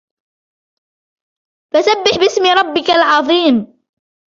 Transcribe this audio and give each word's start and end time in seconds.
فسبح 1.73 2.19
باسم 2.19 2.43
ربك 2.47 2.89
العظيم 2.89 3.81